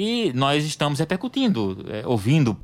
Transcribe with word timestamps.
E 0.00 0.32
nós 0.32 0.64
estamos 0.64 1.00
repercutindo, 1.00 1.84
é, 1.88 2.06
ouvindo 2.06 2.56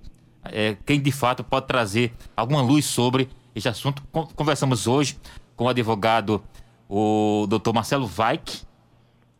é, 0.44 0.76
quem 0.86 1.00
de 1.00 1.10
fato 1.10 1.42
pode 1.42 1.66
trazer 1.66 2.14
alguma 2.36 2.62
luz 2.62 2.84
sobre 2.84 3.28
esse 3.52 3.68
assunto. 3.68 4.04
Conversamos 4.36 4.86
hoje 4.86 5.18
com 5.56 5.64
o 5.64 5.68
advogado, 5.68 6.40
o 6.88 7.44
doutor 7.48 7.74
Marcelo 7.74 8.08
Weich, 8.16 8.64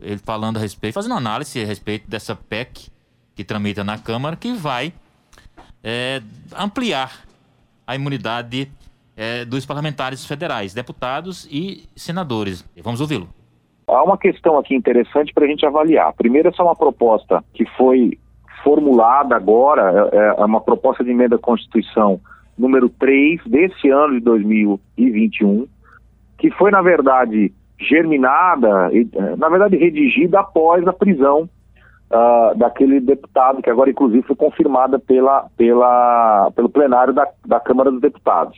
ele 0.00 0.18
falando 0.18 0.56
a 0.56 0.60
respeito, 0.60 0.92
fazendo 0.92 1.14
análise 1.14 1.62
a 1.62 1.64
respeito 1.64 2.10
dessa 2.10 2.34
PEC 2.34 2.88
que 3.32 3.44
tramita 3.44 3.84
na 3.84 3.96
Câmara, 3.96 4.34
que 4.34 4.52
vai 4.54 4.92
é, 5.80 6.20
ampliar 6.52 7.24
a 7.86 7.94
imunidade 7.94 8.72
é, 9.16 9.44
dos 9.44 9.64
parlamentares 9.64 10.24
federais, 10.26 10.74
deputados 10.74 11.46
e 11.48 11.88
senadores. 11.94 12.64
Vamos 12.82 13.00
ouvi-lo. 13.00 13.32
Há 13.86 14.02
uma 14.02 14.16
questão 14.16 14.58
aqui 14.58 14.74
interessante 14.74 15.32
para 15.32 15.44
a 15.44 15.48
gente 15.48 15.64
avaliar. 15.66 16.12
Primeiro, 16.14 16.48
essa 16.48 16.62
é 16.62 16.64
uma 16.64 16.76
proposta 16.76 17.44
que 17.52 17.64
foi 17.76 18.18
formulada 18.62 19.36
agora, 19.36 20.10
é, 20.12 20.16
é, 20.16 20.34
é 20.38 20.44
uma 20.44 20.60
proposta 20.60 21.04
de 21.04 21.10
emenda 21.10 21.36
à 21.36 21.38
Constituição 21.38 22.20
número 22.56 22.88
3 22.88 23.42
desse 23.46 23.90
ano 23.90 24.14
de 24.14 24.20
2021, 24.20 25.66
que 26.38 26.50
foi, 26.52 26.70
na 26.70 26.80
verdade, 26.80 27.52
germinada, 27.78 28.90
é, 28.92 29.36
na 29.36 29.48
verdade, 29.48 29.76
redigida 29.76 30.40
após 30.40 30.86
a 30.86 30.92
prisão 30.92 31.48
uh, 32.10 32.56
daquele 32.56 33.00
deputado, 33.00 33.60
que 33.60 33.70
agora, 33.70 33.90
inclusive, 33.90 34.22
foi 34.22 34.36
confirmada 34.36 34.98
pela, 34.98 35.46
pela, 35.56 36.50
pelo 36.54 36.68
plenário 36.68 37.12
da, 37.12 37.28
da 37.46 37.60
Câmara 37.60 37.90
dos 37.90 38.00
Deputados. 38.00 38.56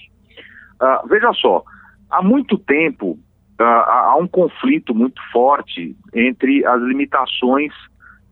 Uh, 0.81 1.09
veja 1.09 1.33
só, 1.33 1.65
há 2.11 2.23
muito 2.23 2.59
tempo 2.59 3.19
há 3.65 4.17
um 4.19 4.27
conflito 4.27 4.95
muito 4.95 5.21
forte 5.33 5.97
entre 6.15 6.65
as 6.67 6.81
limitações 6.83 7.73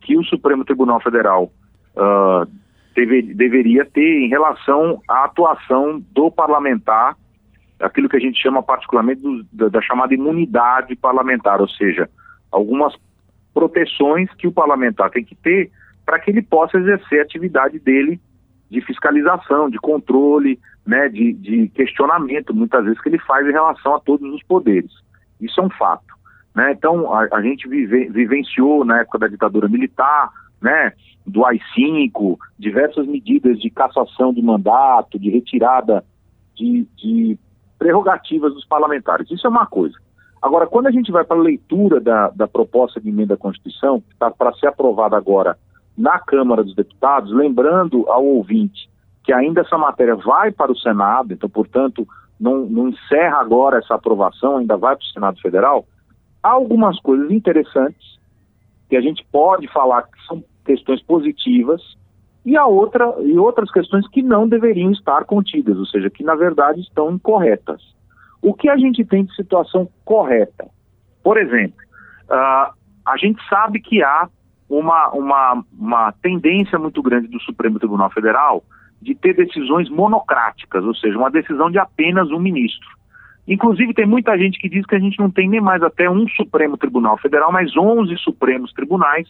que 0.00 0.16
o 0.16 0.24
Supremo 0.24 0.64
Tribunal 0.64 1.00
Federal 1.00 1.50
uh, 1.96 2.46
deve, 2.94 3.22
deveria 3.22 3.84
ter 3.84 4.24
em 4.24 4.28
relação 4.28 5.00
à 5.08 5.24
atuação 5.24 6.02
do 6.12 6.30
parlamentar, 6.30 7.16
aquilo 7.80 8.08
que 8.08 8.16
a 8.16 8.20
gente 8.20 8.40
chama 8.40 8.62
particularmente 8.62 9.22
do, 9.22 9.44
da, 9.52 9.68
da 9.68 9.80
chamada 9.80 10.14
imunidade 10.14 10.94
parlamentar, 10.94 11.60
ou 11.60 11.68
seja, 11.68 12.08
algumas 12.50 12.94
proteções 13.52 14.30
que 14.34 14.46
o 14.46 14.52
parlamentar 14.52 15.10
tem 15.10 15.24
que 15.24 15.34
ter 15.34 15.70
para 16.04 16.18
que 16.18 16.30
ele 16.30 16.42
possa 16.42 16.76
exercer 16.76 17.20
a 17.20 17.22
atividade 17.22 17.78
dele 17.78 18.20
de 18.70 18.80
fiscalização, 18.80 19.70
de 19.70 19.78
controle, 19.78 20.58
né, 20.86 21.08
de, 21.08 21.32
de, 21.32 21.68
questionamento, 21.68 22.54
muitas 22.54 22.84
vezes, 22.84 23.00
que 23.00 23.08
ele 23.08 23.18
faz 23.18 23.46
em 23.46 23.52
relação 23.52 23.94
a 23.94 24.00
todos 24.00 24.28
os 24.34 24.42
poderes. 24.42 24.90
Isso 25.44 25.60
é 25.60 25.64
um 25.64 25.70
fato. 25.70 26.14
Né? 26.54 26.72
Então, 26.72 27.12
a, 27.12 27.28
a 27.32 27.42
gente 27.42 27.68
vive, 27.68 28.08
vivenciou 28.08 28.84
na 28.84 29.00
época 29.00 29.18
da 29.18 29.28
ditadura 29.28 29.68
militar, 29.68 30.30
né, 30.60 30.92
do 31.26 31.44
AI-5, 31.44 32.38
diversas 32.58 33.06
medidas 33.06 33.58
de 33.58 33.68
cassação 33.70 34.32
de 34.32 34.40
mandato, 34.40 35.18
de 35.18 35.30
retirada 35.30 36.04
de, 36.54 36.86
de 36.96 37.38
prerrogativas 37.78 38.54
dos 38.54 38.64
parlamentares. 38.64 39.30
Isso 39.30 39.46
é 39.46 39.50
uma 39.50 39.66
coisa. 39.66 39.96
Agora, 40.40 40.66
quando 40.66 40.86
a 40.86 40.90
gente 40.90 41.10
vai 41.10 41.24
para 41.24 41.36
a 41.36 41.42
leitura 41.42 42.00
da, 42.00 42.28
da 42.30 42.46
proposta 42.46 43.00
de 43.00 43.08
emenda 43.08 43.34
à 43.34 43.36
Constituição, 43.36 44.00
que 44.00 44.12
está 44.12 44.30
para 44.30 44.52
ser 44.54 44.68
aprovada 44.68 45.16
agora 45.16 45.58
na 45.96 46.18
Câmara 46.18 46.62
dos 46.62 46.74
Deputados, 46.74 47.32
lembrando 47.32 48.08
ao 48.08 48.24
ouvinte 48.24 48.88
que 49.22 49.32
ainda 49.32 49.62
essa 49.62 49.78
matéria 49.78 50.14
vai 50.16 50.52
para 50.52 50.70
o 50.70 50.76
Senado, 50.76 51.32
então, 51.32 51.48
portanto, 51.48 52.06
não, 52.38 52.66
não 52.66 52.88
encerra 52.88 53.40
agora 53.40 53.78
essa 53.78 53.94
aprovação, 53.94 54.58
ainda 54.58 54.76
vai 54.76 54.96
para 54.96 55.04
o 55.04 55.08
Senado 55.08 55.40
Federal, 55.40 55.86
há 56.42 56.50
algumas 56.50 56.98
coisas 57.00 57.30
interessantes 57.30 58.18
que 58.88 58.96
a 58.96 59.00
gente 59.00 59.26
pode 59.32 59.66
falar 59.68 60.02
que 60.02 60.26
são 60.26 60.42
questões 60.64 61.02
positivas 61.02 61.80
e 62.44 62.56
há 62.56 62.66
outra, 62.66 63.14
e 63.22 63.38
outras 63.38 63.70
questões 63.70 64.06
que 64.08 64.22
não 64.22 64.46
deveriam 64.46 64.90
estar 64.90 65.24
contidas, 65.24 65.78
ou 65.78 65.86
seja, 65.86 66.10
que 66.10 66.22
na 66.22 66.34
verdade 66.34 66.80
estão 66.80 67.10
incorretas. 67.10 67.80
O 68.42 68.52
que 68.52 68.68
a 68.68 68.76
gente 68.76 69.04
tem 69.04 69.24
de 69.24 69.34
situação 69.34 69.88
correta? 70.04 70.66
Por 71.22 71.38
exemplo, 71.38 71.78
uh, 72.28 72.74
a 73.06 73.16
gente 73.16 73.40
sabe 73.48 73.80
que 73.80 74.02
há 74.02 74.28
uma, 74.68 75.08
uma, 75.10 75.64
uma 75.78 76.12
tendência 76.12 76.78
muito 76.78 77.02
grande 77.02 77.28
do 77.28 77.40
Supremo 77.40 77.78
Tribunal 77.78 78.10
Federal 78.10 78.62
de 79.04 79.14
ter 79.14 79.34
decisões 79.34 79.88
monocráticas, 79.90 80.82
ou 80.82 80.94
seja, 80.94 81.18
uma 81.18 81.30
decisão 81.30 81.70
de 81.70 81.78
apenas 81.78 82.30
um 82.30 82.40
ministro. 82.40 82.88
Inclusive, 83.46 83.92
tem 83.92 84.06
muita 84.06 84.36
gente 84.38 84.58
que 84.58 84.68
diz 84.68 84.86
que 84.86 84.94
a 84.94 84.98
gente 84.98 85.18
não 85.18 85.30
tem 85.30 85.48
nem 85.48 85.60
mais 85.60 85.82
até 85.82 86.08
um 86.08 86.26
Supremo 86.28 86.78
Tribunal 86.78 87.18
Federal, 87.18 87.52
mas 87.52 87.76
11 87.76 88.16
Supremos 88.16 88.72
Tribunais, 88.72 89.28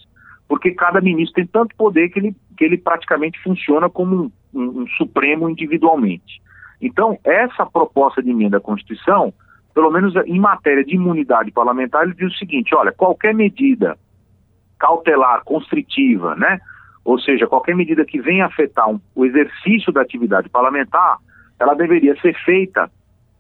porque 0.49 0.71
cada 0.71 1.01
ministro 1.01 1.35
tem 1.35 1.47
tanto 1.47 1.75
poder 1.75 2.11
que 2.11 2.21
ele, 2.21 2.37
que 2.57 2.65
ele 2.65 2.79
praticamente 2.79 3.43
funciona 3.43 3.91
como 3.91 4.15
um, 4.15 4.31
um, 4.55 4.83
um 4.83 4.87
Supremo 4.97 5.51
individualmente. 5.51 6.41
Então, 6.81 7.19
essa 7.25 7.67
proposta 7.67 8.23
de 8.23 8.31
emenda 8.31 8.59
à 8.59 8.61
Constituição, 8.61 9.35
pelo 9.75 9.91
menos 9.91 10.15
em 10.27 10.39
matéria 10.39 10.85
de 10.85 10.95
imunidade 10.95 11.51
parlamentar, 11.51 12.05
ele 12.05 12.15
diz 12.15 12.33
o 12.33 12.39
seguinte: 12.39 12.75
olha, 12.75 12.93
qualquer 12.93 13.35
medida 13.35 13.99
cautelar, 14.79 15.43
constritiva, 15.45 16.37
né? 16.37 16.61
Ou 17.05 17.19
seja, 17.19 17.47
qualquer 17.47 17.77
medida 17.77 18.05
que 18.05 18.21
venha 18.21 18.47
afetar 18.47 18.89
um, 18.89 18.99
o 19.15 19.27
exercício 19.27 19.93
da 19.93 20.01
atividade 20.01 20.49
parlamentar, 20.49 21.19
ela 21.61 21.75
deveria 21.75 22.19
ser 22.21 22.35
feita 22.45 22.91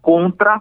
contra 0.02 0.56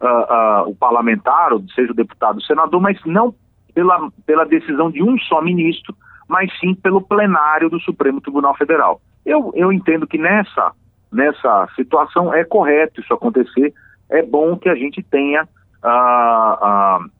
uh, 0.00 0.64
uh, 0.64 0.70
o 0.70 0.74
parlamentar, 0.74 1.52
ou 1.52 1.62
seja, 1.74 1.92
o 1.92 1.94
deputado, 1.94 2.38
o 2.38 2.42
senador, 2.42 2.80
mas 2.80 2.98
não 3.04 3.34
pela, 3.74 4.10
pela 4.24 4.44
decisão 4.44 4.90
de 4.90 5.02
um 5.02 5.18
só 5.18 5.42
ministro, 5.42 5.94
mas 6.26 6.50
sim 6.58 6.74
pelo 6.74 7.02
plenário 7.02 7.68
do 7.68 7.78
Supremo 7.80 8.20
Tribunal 8.20 8.56
Federal. 8.56 9.00
Eu, 9.24 9.52
eu 9.54 9.70
entendo 9.70 10.06
que 10.06 10.16
nessa, 10.16 10.72
nessa 11.12 11.68
situação 11.76 12.32
é 12.32 12.44
correto 12.44 13.00
isso 13.00 13.12
acontecer, 13.12 13.74
é 14.10 14.22
bom 14.22 14.56
que 14.56 14.70
a 14.70 14.74
gente 14.74 15.02
tenha 15.02 15.44
uh, 15.44 17.10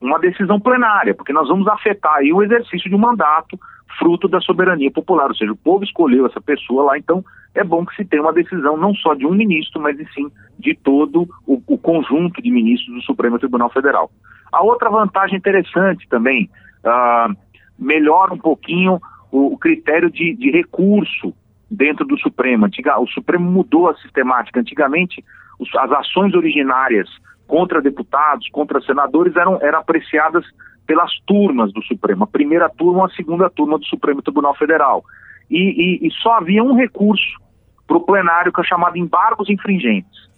uma 0.00 0.18
decisão 0.18 0.60
plenária, 0.60 1.14
porque 1.14 1.32
nós 1.32 1.48
vamos 1.48 1.66
afetar 1.66 2.16
aí 2.16 2.32
o 2.32 2.42
exercício 2.42 2.88
de 2.88 2.94
um 2.94 3.00
mandato 3.00 3.58
fruto 3.98 4.28
da 4.28 4.40
soberania 4.40 4.90
popular, 4.90 5.28
ou 5.28 5.34
seja, 5.34 5.52
o 5.52 5.56
povo 5.56 5.82
escolheu 5.82 6.26
essa 6.26 6.40
pessoa 6.40 6.84
lá, 6.84 6.98
então 6.98 7.24
é 7.54 7.64
bom 7.64 7.84
que 7.84 7.96
se 7.96 8.04
tenha 8.04 8.22
uma 8.22 8.32
decisão 8.32 8.76
não 8.76 8.94
só 8.94 9.14
de 9.14 9.26
um 9.26 9.34
ministro, 9.34 9.80
mas 9.80 9.96
sim 10.14 10.30
de 10.58 10.74
todo 10.74 11.28
o, 11.46 11.60
o 11.66 11.78
conjunto 11.78 12.40
de 12.40 12.50
ministros 12.50 12.94
do 12.94 13.02
Supremo 13.02 13.38
Tribunal 13.38 13.70
Federal. 13.70 14.10
A 14.52 14.62
outra 14.62 14.88
vantagem 14.88 15.38
interessante 15.38 16.06
também, 16.08 16.48
uh, 16.84 17.34
melhora 17.78 18.32
um 18.32 18.38
pouquinho 18.38 19.00
o, 19.30 19.54
o 19.54 19.58
critério 19.58 20.10
de, 20.10 20.34
de, 20.34 20.50
recurso 20.50 21.34
dentro 21.70 22.06
do 22.06 22.18
Supremo. 22.18 22.66
Antiga, 22.66 22.98
o 23.00 23.06
Supremo 23.08 23.50
mudou 23.50 23.88
a 23.88 23.96
sistemática. 23.96 24.60
Antigamente, 24.60 25.24
os, 25.58 25.68
as 25.76 25.90
ações 25.92 26.34
originárias 26.34 27.08
contra 27.48 27.82
deputados, 27.82 28.48
contra 28.50 28.80
senadores 28.82 29.34
eram, 29.34 29.58
eram 29.60 29.78
apreciadas 29.78 30.44
pelas 30.86 31.10
turmas 31.26 31.72
do 31.72 31.82
Supremo, 31.82 32.24
a 32.24 32.26
primeira 32.26 32.68
turma, 32.68 33.06
a 33.06 33.10
segunda 33.10 33.50
turma 33.50 33.78
do 33.78 33.84
Supremo 33.86 34.22
Tribunal 34.22 34.54
Federal. 34.54 35.02
E, 35.50 35.58
e, 36.04 36.06
e 36.06 36.10
só 36.12 36.34
havia 36.34 36.62
um 36.62 36.76
recurso 36.76 37.38
para 37.86 37.96
o 37.96 38.04
plenário 38.04 38.52
que 38.52 38.60
é 38.60 38.64
chamado 38.64 38.98
embargos 38.98 39.48
infringentes. 39.48 40.28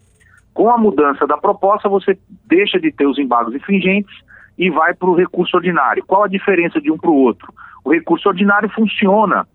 Com 0.55 0.71
a 0.71 0.79
mudança 0.79 1.27
da 1.27 1.37
proposta, 1.37 1.89
você 1.89 2.17
deixa 2.47 2.79
de 2.79 2.93
ter 2.93 3.07
os 3.07 3.19
embargos 3.19 3.55
infringentes 3.55 4.15
e 4.57 4.71
vai 4.71 4.95
para 4.95 5.09
o 5.09 5.17
recurso 5.17 5.57
ordinário. 5.57 6.05
Qual 6.07 6.23
a 6.23 6.29
diferença 6.29 6.81
de 6.81 6.91
um 6.91 6.99
para 6.99 7.11
o 7.11 7.17
outro? 7.17 7.53
O 7.85 7.93
recurso 7.93 8.29
ordinário 8.29 8.69
funciona 8.71 9.47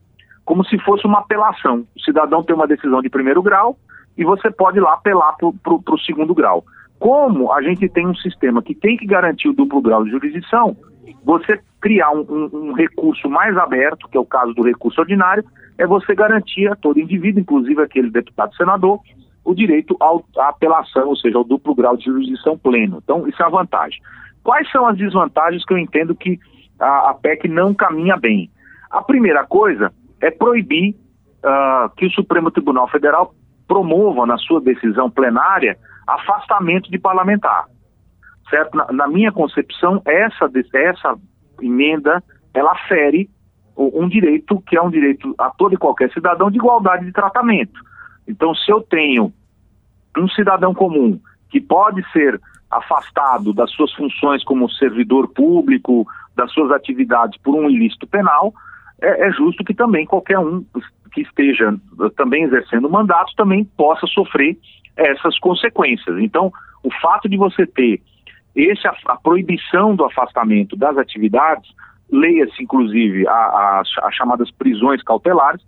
como 0.43 0.63
se 0.66 0.77
fosse 0.79 1.05
uma 1.05 1.19
apelação. 1.19 1.85
O 1.95 2.01
cidadão 2.01 2.43
tem 2.43 2.55
uma 2.55 2.67
decisão 2.67 3.01
de 3.01 3.09
primeiro 3.09 3.41
grau 3.41 3.77
e 4.17 4.23
você 4.23 4.51
pode 4.51 4.79
lá 4.79 4.93
apelar 4.93 5.35
para 5.37 5.93
o 5.93 5.99
segundo 5.99 6.33
grau. 6.33 6.63
Como 7.00 7.51
a 7.51 7.61
gente 7.61 7.88
tem 7.89 8.07
um 8.07 8.16
sistema 8.16 8.61
que 8.61 8.73
tem 8.73 8.97
que 8.97 9.06
garantir 9.06 9.50
o 9.50 9.53
duplo 9.53 9.81
grau 9.81 10.03
de 10.03 10.11
jurisdição, 10.11 10.75
você 11.23 11.59
criar 11.81 12.11
um, 12.11 12.22
um, 12.22 12.50
um, 12.69 12.73
recurso 12.73 13.29
mais 13.29 13.56
aberto, 13.57 14.07
que 14.07 14.17
é 14.17 14.19
o 14.19 14.25
caso 14.25 14.53
do 14.53 14.63
recurso 14.63 15.01
ordinário, 15.01 15.43
é 15.78 15.85
você 15.85 16.16
garantir 16.16 16.67
a 16.67 16.75
todo 16.75 16.99
indivíduo, 16.99 17.41
inclusive 17.41 17.81
aquele 17.81 18.09
deputado 18.09 18.55
senador, 18.55 18.99
o 19.43 19.53
direito 19.53 19.96
à 20.37 20.49
apelação, 20.49 21.08
ou 21.08 21.16
seja, 21.16 21.37
ao 21.37 21.43
duplo 21.43 21.75
grau 21.75 21.96
de 21.96 22.05
jurisdição 22.05 22.58
pleno. 22.58 22.99
Então, 23.03 23.28
isso 23.28 23.41
é 23.41 23.46
a 23.46 23.49
vantagem. 23.49 24.02
Quais 24.43 24.69
são 24.72 24.87
as 24.87 24.97
desvantagens 24.97 25.64
que 25.66 25.73
eu 25.73 25.78
entendo 25.78 26.16
que 26.16 26.40
a, 26.79 27.11
a 27.11 27.14
PEC 27.14 27.47
não 27.47 27.73
caminha 27.73 28.17
bem? 28.17 28.49
A 28.90 29.02
primeira 29.02 29.46
coisa 29.46 29.91
é 30.22 30.31
proibir 30.31 30.96
uh, 31.43 31.90
que 31.96 32.05
o 32.05 32.11
Supremo 32.11 32.49
Tribunal 32.49 32.87
Federal 32.87 33.34
promova 33.67 34.26
na 34.26 34.38
sua 34.38 34.62
decisão 34.62 35.09
plenária 35.09 35.78
afastamento 36.08 36.90
de 36.90 37.00
parlamentar. 37.00 37.66
Certo? 38.50 38.76
Na, 38.78 38.91
na 38.91 39.08
minha 39.08 39.32
concepção, 39.32 40.02
essa, 40.06 40.50
essa 40.73 41.17
emenda, 41.62 42.23
ela 42.53 42.76
fere 42.88 43.29
um 43.78 44.08
direito 44.08 44.62
que 44.62 44.78
é 44.78 44.82
um 44.82 44.90
direito 44.90 45.35
a 45.38 45.50
todo 45.50 45.73
e 45.73 45.78
qualquer 45.78 46.12
cidadão 46.14 46.50
de 46.50 46.58
igualdade 46.58 47.06
de 47.06 47.12
tratamento. 47.12 47.78
Então, 48.28 48.56
se 48.56 48.72
eu 48.72 48.82
tenho 48.82 49.34
um 50.17 50.29
cidadão 50.29 50.73
comum 50.73 51.20
que 51.50 51.59
pode 51.59 52.02
ser 52.12 52.40
afastado 52.72 53.53
das 53.53 53.70
suas 53.72 53.94
funções 53.94 54.44
como 54.44 54.70
servidor 54.70 55.28
público, 55.28 56.08
das 56.35 56.52
suas 56.52 56.72
atividades 56.72 57.40
por 57.41 57.56
um 57.56 57.70
ilícito 57.70 58.08
penal, 58.08 58.53
é, 59.02 59.28
é 59.28 59.32
justo 59.32 59.64
que 59.64 59.73
também 59.73 60.06
qualquer 60.06 60.40
um 60.40 60.66
que 61.16 61.22
esteja 61.22 61.73
também 62.17 62.44
exercendo 62.44 62.85
o 62.85 62.91
mandato 62.91 63.34
também 63.38 63.64
possa 63.64 64.06
sofrer 64.08 64.58
essas 64.97 65.40
consequências. 65.40 66.20
Então, 66.20 66.52
o 66.84 66.91
fato 67.02 67.29
de 67.29 67.38
você 67.38 67.66
ter 67.66 68.02
esse, 68.53 68.85
a, 68.88 68.96
a 69.08 69.16
proibição 69.16 69.96
do 69.96 70.03
afastamento 70.03 70.76
das 70.76 70.97
atividades, 70.97 71.70
leia-se 72.12 72.62
inclusive 72.62 73.26
as 73.28 73.88
chamadas 74.14 74.52
prisões 74.52 75.02
cautelares, 75.02 75.62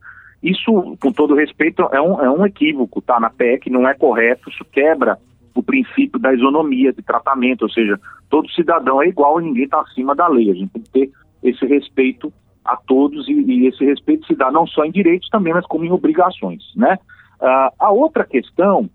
isso, 0.43 0.97
com 1.01 1.11
todo 1.11 1.33
respeito, 1.33 1.81
é 1.91 1.99
um, 1.99 2.21
é 2.21 2.29
um 2.29 2.45
equívoco, 2.45 3.01
tá? 3.01 3.19
Na 3.19 3.29
PEC 3.29 3.69
não 3.69 3.87
é 3.87 3.95
correto, 3.95 4.49
isso 4.49 4.63
quebra 4.65 5.17
o 5.55 5.63
princípio 5.63 6.19
da 6.19 6.31
isonomia 6.31 6.93
de 6.93 7.01
tratamento, 7.01 7.63
ou 7.63 7.69
seja, 7.69 7.99
todo 8.29 8.51
cidadão 8.51 9.01
é 9.01 9.07
igual 9.07 9.41
e 9.41 9.45
ninguém 9.45 9.63
está 9.63 9.81
acima 9.81 10.13
da 10.13 10.27
lei. 10.27 10.51
A 10.51 10.53
gente 10.53 10.69
tem 10.69 10.81
que 10.83 10.89
ter 10.91 11.11
esse 11.41 11.65
respeito 11.65 12.31
a 12.67 12.75
todos 12.75 13.27
e, 13.27 13.31
e, 13.31 13.67
esse 13.67 13.83
respeito 13.85 14.27
se 14.27 14.35
dá 14.35 14.51
não 14.51 14.67
só 14.67 14.83
em 14.83 14.91
direitos 14.91 15.29
também, 15.29 15.53
mas 15.53 15.65
como 15.65 15.85
em 15.85 15.91
obrigações, 15.91 16.63
né? 16.75 16.97
Uh, 17.39 17.71
a 17.79 17.91
outra 17.91 18.25
questão 18.25 18.89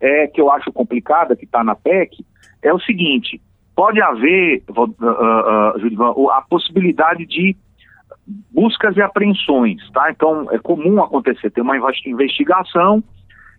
é 0.00 0.26
que 0.26 0.40
eu 0.40 0.50
acho 0.50 0.72
complicada 0.72 1.34
que 1.34 1.44
está 1.44 1.64
na 1.64 1.74
PEC 1.74 2.24
é 2.62 2.72
o 2.72 2.80
seguinte: 2.80 3.40
pode 3.74 4.00
haver, 4.00 4.62
uh, 4.68 4.82
uh, 4.82 6.30
a 6.30 6.42
possibilidade 6.42 7.26
de 7.26 7.56
buscas 8.52 8.96
e 8.96 9.02
apreensões, 9.02 9.78
tá? 9.92 10.10
Então 10.10 10.48
é 10.50 10.58
comum 10.58 11.02
acontecer 11.02 11.50
ter 11.50 11.60
uma 11.60 11.76
investigação 11.76 13.02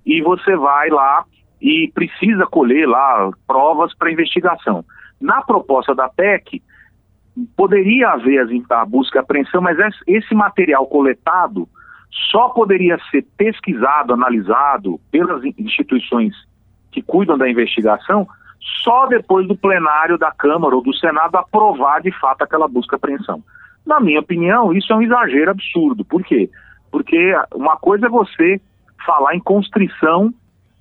e 0.05 0.21
você 0.21 0.55
vai 0.55 0.89
lá 0.89 1.25
e 1.61 1.91
precisa 1.93 2.45
colher 2.45 2.87
lá 2.87 3.29
provas 3.45 3.95
para 3.95 4.11
investigação. 4.11 4.83
Na 5.19 5.41
proposta 5.41 5.95
da 5.95 6.07
PEC 6.09 6.61
poderia 7.55 8.09
haver 8.09 8.47
a 8.69 8.85
busca 8.85 9.17
e 9.17 9.21
apreensão, 9.21 9.61
mas 9.61 9.77
esse 10.07 10.33
material 10.33 10.85
coletado 10.87 11.67
só 12.31 12.49
poderia 12.49 12.97
ser 13.11 13.25
pesquisado, 13.37 14.13
analisado 14.13 14.99
pelas 15.11 15.43
instituições 15.57 16.33
que 16.91 17.01
cuidam 17.01 17.37
da 17.37 17.49
investigação 17.49 18.27
só 18.83 19.05
depois 19.05 19.47
do 19.47 19.55
plenário 19.55 20.17
da 20.17 20.31
Câmara 20.31 20.75
ou 20.75 20.81
do 20.81 20.93
Senado 20.95 21.35
aprovar 21.35 22.01
de 22.01 22.11
fato 22.19 22.41
aquela 22.41 22.67
busca 22.67 22.95
e 22.95 22.97
apreensão. 22.97 23.43
Na 23.85 23.99
minha 23.99 24.19
opinião, 24.19 24.73
isso 24.73 24.91
é 24.91 24.95
um 24.95 25.01
exagero 25.01 25.51
absurdo. 25.51 26.03
Por 26.03 26.23
quê? 26.23 26.49
Porque 26.91 27.33
uma 27.53 27.77
coisa 27.77 28.07
é 28.07 28.09
você 28.09 28.59
falar 29.05 29.35
em 29.35 29.39
constrição, 29.39 30.33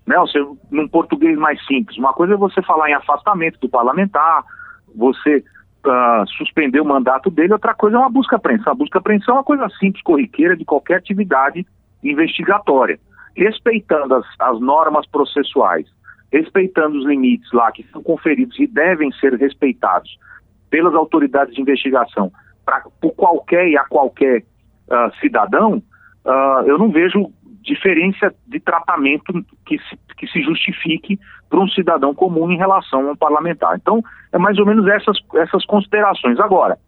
né, 0.06 0.18
ou 0.18 0.26
seja, 0.26 0.46
num 0.70 0.88
português 0.88 1.38
mais 1.38 1.64
simples. 1.66 1.98
Uma 1.98 2.12
coisa 2.12 2.34
é 2.34 2.36
você 2.36 2.62
falar 2.62 2.90
em 2.90 2.94
afastamento 2.94 3.60
do 3.60 3.68
parlamentar, 3.68 4.42
você 4.94 5.44
uh, 5.86 6.26
suspender 6.36 6.80
o 6.80 6.84
mandato 6.84 7.30
dele, 7.30 7.52
outra 7.52 7.74
coisa 7.74 7.96
é 7.96 8.00
uma 8.00 8.10
busca 8.10 8.36
apreensão. 8.36 8.72
A 8.72 8.76
busca 8.76 8.98
apreensão 8.98 9.34
é 9.34 9.38
uma 9.38 9.44
coisa 9.44 9.68
simples, 9.78 10.02
corriqueira 10.02 10.56
de 10.56 10.64
qualquer 10.64 10.96
atividade 10.96 11.66
investigatória, 12.02 12.98
respeitando 13.34 14.14
as, 14.14 14.26
as 14.38 14.60
normas 14.60 15.06
processuais, 15.06 15.86
respeitando 16.32 16.98
os 16.98 17.06
limites 17.06 17.50
lá 17.52 17.70
que 17.72 17.84
são 17.92 18.02
conferidos 18.02 18.58
e 18.58 18.66
devem 18.66 19.10
ser 19.12 19.34
respeitados 19.34 20.18
pelas 20.70 20.94
autoridades 20.94 21.54
de 21.54 21.60
investigação 21.60 22.30
pra, 22.64 22.82
por 23.00 23.12
qualquer 23.12 23.68
e 23.68 23.78
a 23.78 23.84
qualquer 23.84 24.42
uh, 24.88 25.14
cidadão, 25.20 25.82
uh, 26.24 26.66
eu 26.66 26.76
não 26.76 26.90
vejo 26.90 27.30
diferença 27.66 28.32
de 28.46 28.60
tratamento 28.60 29.44
que 29.66 29.78
se, 29.78 29.98
que 30.16 30.26
se 30.28 30.40
justifique 30.40 31.18
para 31.50 31.60
um 31.60 31.68
cidadão 31.68 32.14
comum 32.14 32.50
em 32.50 32.56
relação 32.56 33.08
a 33.08 33.12
um 33.12 33.16
parlamentar. 33.16 33.76
Então, 33.76 34.02
é 34.32 34.38
mais 34.38 34.58
ou 34.58 34.64
menos 34.64 34.86
essas, 34.86 35.18
essas 35.34 35.66
considerações. 35.66 36.38
Agora, 36.38 36.78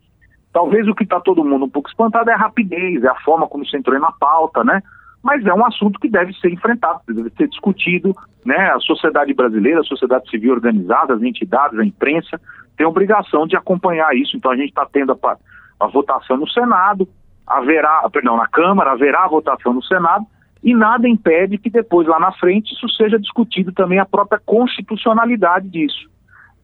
talvez 0.52 0.86
o 0.88 0.94
que 0.94 1.04
está 1.04 1.20
todo 1.20 1.44
mundo 1.44 1.64
um 1.64 1.70
pouco 1.70 1.88
espantado 1.88 2.30
é 2.30 2.34
a 2.34 2.38
rapidez, 2.38 3.02
é 3.02 3.08
a 3.08 3.20
forma 3.20 3.48
como 3.48 3.66
se 3.66 3.76
entrou 3.76 3.98
na 4.00 4.12
pauta, 4.12 4.62
né? 4.64 4.80
Mas 5.22 5.44
é 5.44 5.52
um 5.52 5.66
assunto 5.66 5.98
que 5.98 6.08
deve 6.08 6.32
ser 6.34 6.52
enfrentado, 6.52 7.00
deve 7.08 7.30
ser 7.30 7.48
discutido, 7.48 8.14
né? 8.46 8.70
A 8.70 8.78
sociedade 8.78 9.34
brasileira, 9.34 9.80
a 9.80 9.84
sociedade 9.84 10.30
civil 10.30 10.52
organizada, 10.52 11.12
as 11.14 11.22
entidades, 11.22 11.78
a 11.78 11.84
imprensa, 11.84 12.40
tem 12.76 12.86
a 12.86 12.88
obrigação 12.88 13.46
de 13.46 13.56
acompanhar 13.56 14.14
isso. 14.16 14.36
Então, 14.36 14.52
a 14.52 14.56
gente 14.56 14.68
está 14.68 14.86
tendo 14.86 15.12
a, 15.12 15.36
a 15.80 15.86
votação 15.88 16.36
no 16.36 16.48
Senado, 16.48 17.08
haverá, 17.44 18.08
perdão, 18.12 18.36
na 18.36 18.46
Câmara, 18.46 18.92
haverá 18.92 19.24
a 19.24 19.28
votação 19.28 19.72
no 19.72 19.82
Senado, 19.82 20.24
e 20.62 20.74
nada 20.74 21.08
impede 21.08 21.58
que 21.58 21.70
depois, 21.70 22.06
lá 22.06 22.18
na 22.18 22.32
frente, 22.32 22.72
isso 22.72 22.88
seja 22.90 23.18
discutido 23.18 23.72
também 23.72 23.98
a 23.98 24.06
própria 24.06 24.40
constitucionalidade 24.44 25.68
disso. 25.68 26.08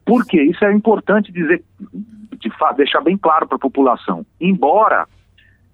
Por 0.05 0.25
quê? 0.25 0.41
Isso 0.43 0.63
é 0.63 0.73
importante 0.73 1.31
dizer, 1.31 1.63
de 2.39 2.51
deixar 2.75 3.01
bem 3.01 3.17
claro 3.17 3.47
para 3.47 3.55
a 3.55 3.59
população. 3.59 4.25
Embora 4.39 5.07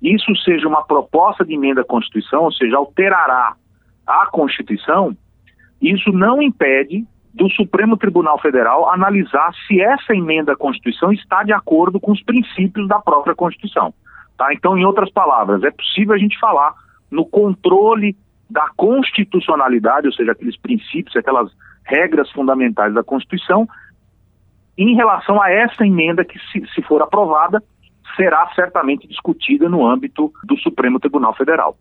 isso 0.01 0.35
seja 0.37 0.67
uma 0.67 0.83
proposta 0.83 1.43
de 1.45 1.53
emenda 1.53 1.81
à 1.81 1.85
Constituição, 1.85 2.43
ou 2.43 2.51
seja, 2.51 2.77
alterará 2.77 3.55
a 4.07 4.25
Constituição, 4.31 5.15
isso 5.81 6.11
não 6.11 6.41
impede 6.41 7.05
do 7.33 7.49
Supremo 7.49 7.97
Tribunal 7.97 8.39
Federal 8.39 8.89
analisar 8.89 9.53
se 9.67 9.81
essa 9.81 10.13
emenda 10.13 10.53
à 10.53 10.55
Constituição 10.55 11.11
está 11.11 11.43
de 11.43 11.53
acordo 11.53 11.99
com 11.99 12.11
os 12.11 12.21
princípios 12.23 12.87
da 12.87 12.99
própria 12.99 13.35
Constituição. 13.35 13.93
Tá? 14.37 14.53
Então, 14.53 14.77
em 14.77 14.85
outras 14.85 15.11
palavras, 15.11 15.63
é 15.63 15.71
possível 15.71 16.13
a 16.13 16.17
gente 16.17 16.37
falar 16.39 16.73
no 17.11 17.25
controle 17.25 18.15
da 18.49 18.67
constitucionalidade, 18.75 20.07
ou 20.07 20.13
seja, 20.13 20.31
aqueles 20.31 20.57
princípios, 20.57 21.15
aquelas 21.15 21.51
regras 21.83 22.29
fundamentais 22.31 22.93
da 22.93 23.03
Constituição, 23.03 23.67
em 24.77 24.95
relação 24.95 25.41
a 25.41 25.51
essa 25.51 25.85
emenda 25.85 26.23
que, 26.23 26.39
se, 26.51 26.65
se 26.73 26.81
for 26.81 27.01
aprovada, 27.01 27.61
será 28.15 28.49
certamente 28.55 29.07
discutida 29.07 29.69
no 29.69 29.85
âmbito 29.85 30.31
do 30.43 30.57
Supremo 30.57 30.99
Tribunal 30.99 31.35
Federal. 31.35 31.77